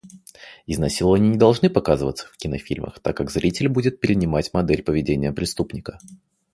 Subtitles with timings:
[0.65, 5.99] Изнасилования не должны показываться в кинофильмах, так как зритель будет перенимать модель поведения преступника.